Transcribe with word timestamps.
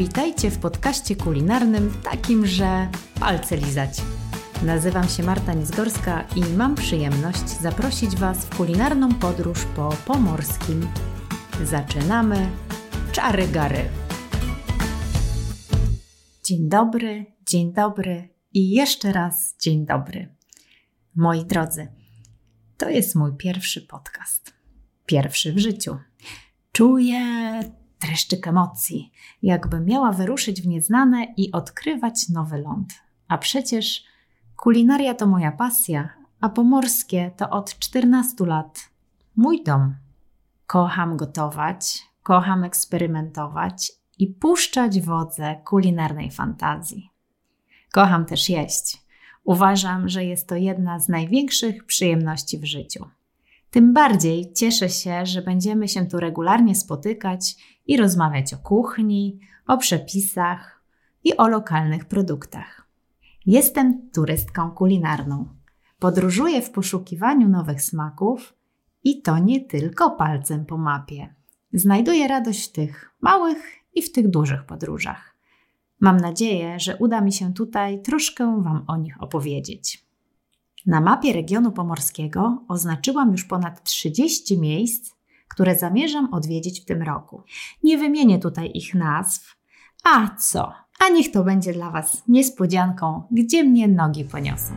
Witajcie 0.00 0.50
w 0.50 0.58
podcaście 0.58 1.16
kulinarnym 1.16 1.94
takim, 2.02 2.46
że 2.46 2.88
palce 3.20 3.56
lizać. 3.56 4.02
Nazywam 4.62 5.08
się 5.08 5.22
Marta 5.22 5.54
Nizgorska 5.54 6.26
i 6.36 6.56
mam 6.56 6.74
przyjemność 6.74 7.48
zaprosić 7.48 8.16
Was 8.16 8.46
w 8.46 8.56
kulinarną 8.56 9.14
podróż 9.14 9.64
po 9.76 9.88
pomorskim. 10.06 10.88
Zaczynamy 11.64 12.50
czary 13.12 13.48
gary. 13.48 13.88
Dzień 16.44 16.68
dobry, 16.68 17.26
dzień 17.50 17.72
dobry 17.72 18.28
i 18.52 18.70
jeszcze 18.70 19.12
raz 19.12 19.56
dzień 19.58 19.86
dobry. 19.86 20.34
Moi 21.16 21.44
drodzy, 21.44 21.88
to 22.76 22.90
jest 22.90 23.14
mój 23.14 23.36
pierwszy 23.36 23.80
podcast. 23.80 24.54
Pierwszy 25.06 25.52
w 25.52 25.58
życiu. 25.58 25.96
Czuję 26.72 27.79
dreszczyk 28.10 28.48
emocji, 28.48 29.12
jakby 29.42 29.80
miała 29.80 30.12
wyruszyć 30.12 30.62
w 30.62 30.66
nieznane 30.66 31.26
i 31.36 31.52
odkrywać 31.52 32.28
nowy 32.28 32.58
ląd. 32.58 32.94
A 33.28 33.38
przecież 33.38 34.04
kulinaria 34.56 35.14
to 35.14 35.26
moja 35.26 35.52
pasja, 35.52 36.08
a 36.40 36.48
pomorskie 36.48 37.30
to 37.36 37.50
od 37.50 37.78
14 37.78 38.46
lat 38.46 38.90
mój 39.36 39.64
dom. 39.64 39.94
Kocham 40.66 41.16
gotować, 41.16 42.02
kocham 42.22 42.64
eksperymentować 42.64 43.92
i 44.18 44.26
puszczać 44.26 45.00
wodze 45.00 45.56
kulinarnej 45.64 46.30
fantazji. 46.30 47.10
Kocham 47.92 48.26
też 48.26 48.48
jeść. 48.48 49.02
Uważam, 49.44 50.08
że 50.08 50.24
jest 50.24 50.48
to 50.48 50.56
jedna 50.56 51.00
z 51.00 51.08
największych 51.08 51.84
przyjemności 51.84 52.58
w 52.58 52.64
życiu. 52.64 53.04
Tym 53.70 53.92
bardziej 53.92 54.52
cieszę 54.52 54.88
się, 54.88 55.26
że 55.26 55.42
będziemy 55.42 55.88
się 55.88 56.06
tu 56.06 56.20
regularnie 56.20 56.74
spotykać 56.74 57.56
i 57.86 57.96
rozmawiać 57.96 58.54
o 58.54 58.58
kuchni, 58.58 59.40
o 59.66 59.78
przepisach 59.78 60.84
i 61.24 61.36
o 61.36 61.48
lokalnych 61.48 62.04
produktach. 62.04 62.88
Jestem 63.46 64.10
turystką 64.10 64.70
kulinarną. 64.70 65.48
Podróżuję 65.98 66.62
w 66.62 66.70
poszukiwaniu 66.70 67.48
nowych 67.48 67.82
smaków 67.82 68.54
i 69.04 69.22
to 69.22 69.38
nie 69.38 69.64
tylko 69.64 70.10
palcem 70.10 70.66
po 70.66 70.78
mapie. 70.78 71.34
Znajduję 71.72 72.28
radość 72.28 72.68
w 72.68 72.72
tych 72.72 73.14
małych 73.20 73.62
i 73.94 74.02
w 74.02 74.12
tych 74.12 74.30
dużych 74.30 74.64
podróżach. 74.64 75.36
Mam 76.00 76.16
nadzieję, 76.16 76.80
że 76.80 76.96
uda 76.96 77.20
mi 77.20 77.32
się 77.32 77.54
tutaj 77.54 78.02
troszkę 78.02 78.62
Wam 78.62 78.84
o 78.88 78.96
nich 78.96 79.22
opowiedzieć. 79.22 80.09
Na 80.86 81.00
mapie 81.00 81.32
regionu 81.32 81.72
pomorskiego 81.72 82.64
oznaczyłam 82.68 83.32
już 83.32 83.44
ponad 83.44 83.82
30 83.82 84.58
miejsc, 84.58 85.10
które 85.48 85.78
zamierzam 85.78 86.34
odwiedzić 86.34 86.80
w 86.80 86.84
tym 86.84 87.02
roku. 87.02 87.42
Nie 87.82 87.98
wymienię 87.98 88.38
tutaj 88.38 88.70
ich 88.74 88.94
nazw. 88.94 89.56
A 90.04 90.36
co? 90.36 90.72
A 91.00 91.08
niech 91.08 91.32
to 91.32 91.44
będzie 91.44 91.72
dla 91.72 91.90
Was 91.90 92.22
niespodzianką, 92.28 93.22
gdzie 93.30 93.64
mnie 93.64 93.88
nogi 93.88 94.24
poniosą. 94.24 94.74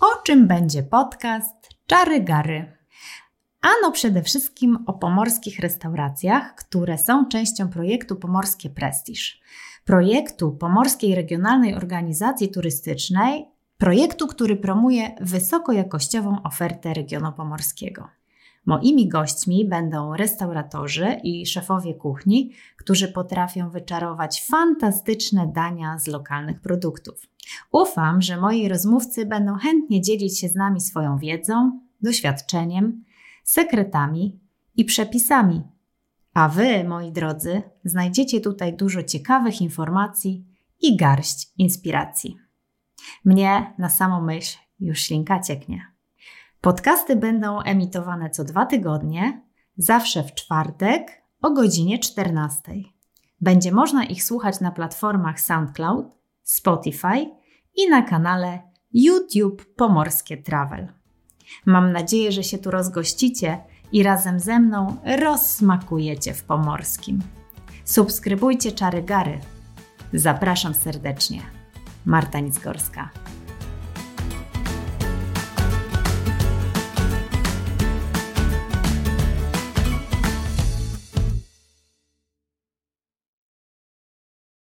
O 0.00 0.22
czym 0.22 0.46
będzie 0.46 0.82
podcast 0.82 1.68
Czary 1.86 2.20
Gary? 2.20 2.83
Ano 3.64 3.92
przede 3.92 4.22
wszystkim 4.22 4.78
o 4.86 4.92
pomorskich 4.92 5.60
restauracjach, 5.60 6.54
które 6.54 6.98
są 6.98 7.28
częścią 7.28 7.68
projektu 7.68 8.16
Pomorskie 8.16 8.70
Prestiż 8.70 9.40
projektu 9.84 10.52
Pomorskiej 10.52 11.14
Regionalnej 11.14 11.74
Organizacji 11.74 12.48
Turystycznej, 12.48 13.46
projektu, 13.78 14.26
który 14.26 14.56
promuje 14.56 15.10
wysokojakościową 15.20 16.42
ofertę 16.42 16.94
regionu 16.94 17.32
pomorskiego. 17.32 18.08
Moimi 18.66 19.08
gośćmi 19.08 19.68
będą 19.68 20.16
restauratorzy 20.16 21.20
i 21.22 21.46
szefowie 21.46 21.94
kuchni, 21.94 22.52
którzy 22.76 23.08
potrafią 23.08 23.70
wyczarować 23.70 24.46
fantastyczne 24.46 25.52
dania 25.54 25.98
z 25.98 26.06
lokalnych 26.06 26.60
produktów. 26.60 27.26
Ufam, 27.72 28.22
że 28.22 28.36
moi 28.36 28.68
rozmówcy 28.68 29.26
będą 29.26 29.54
chętnie 29.54 30.02
dzielić 30.02 30.40
się 30.40 30.48
z 30.48 30.54
nami 30.54 30.80
swoją 30.80 31.18
wiedzą, 31.18 31.80
doświadczeniem, 32.02 33.04
sekretami 33.44 34.40
i 34.76 34.84
przepisami 34.84 35.74
a 36.34 36.48
Wy, 36.48 36.84
moi 36.84 37.12
drodzy, 37.12 37.62
znajdziecie 37.84 38.40
tutaj 38.40 38.76
dużo 38.76 39.02
ciekawych 39.02 39.60
informacji 39.60 40.46
i 40.80 40.96
garść 40.96 41.52
inspiracji. 41.58 42.38
Mnie 43.24 43.74
na 43.78 43.88
samą 43.88 44.20
myśl 44.20 44.58
już 44.80 45.00
ślinka 45.00 45.40
cieknie. 45.40 45.86
Podcasty 46.60 47.16
będą 47.16 47.60
emitowane 47.60 48.30
co 48.30 48.44
dwa 48.44 48.66
tygodnie, 48.66 49.42
zawsze 49.76 50.24
w 50.24 50.34
czwartek 50.34 51.22
o 51.42 51.50
godzinie 51.50 51.98
14. 51.98 52.62
Będzie 53.40 53.72
można 53.72 54.04
ich 54.04 54.24
słuchać 54.24 54.60
na 54.60 54.70
platformach 54.70 55.40
SoundCloud, 55.40 56.06
Spotify 56.42 57.30
i 57.76 57.88
na 57.90 58.02
kanale 58.02 58.62
YouTube 58.92 59.64
Pomorskie 59.76 60.36
Travel. 60.36 61.03
Mam 61.66 61.92
nadzieję, 61.92 62.32
że 62.32 62.42
się 62.42 62.58
tu 62.58 62.70
rozgościcie 62.70 63.58
i 63.92 64.02
razem 64.02 64.40
ze 64.40 64.58
mną 64.58 64.96
rozsmakujecie 65.20 66.34
w 66.34 66.44
pomorskim. 66.44 67.22
Subskrybujcie 67.84 68.72
Czary 68.72 69.02
Gary. 69.02 69.40
Zapraszam 70.12 70.74
serdecznie. 70.74 71.40
Marta 72.04 72.40
Nicgorska. 72.40 73.10